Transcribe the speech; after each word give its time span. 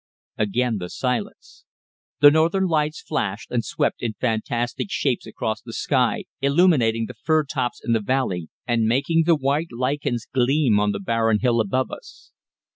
Again 0.39 0.79
the 0.79 0.89
silence. 0.89 1.63
The 2.21 2.31
northern 2.31 2.65
lights 2.65 3.03
flashed 3.03 3.51
and 3.51 3.63
swept 3.63 4.01
in 4.01 4.13
fantastic 4.13 4.87
shapes 4.89 5.27
across 5.27 5.61
the 5.61 5.73
sky, 5.73 6.25
illuminating 6.41 7.05
the 7.05 7.13
fir 7.13 7.43
tops 7.43 7.79
in 7.85 7.93
the 7.93 7.99
valley 8.01 8.49
and 8.65 8.87
making 8.87 9.25
the 9.27 9.35
white 9.35 9.71
lichens 9.71 10.25
gleam 10.25 10.79
on 10.79 10.91
the 10.91 10.99
barren 10.99 11.37
hill 11.41 11.61
above 11.61 11.91
us. 11.91 12.31